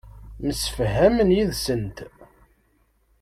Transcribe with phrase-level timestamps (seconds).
[0.47, 1.97] Msefhamen yid-sent.